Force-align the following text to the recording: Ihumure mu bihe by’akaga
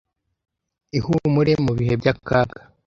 Ihumure 0.97 1.53
mu 1.63 1.71
bihe 1.77 1.93
by’akaga 2.01 2.59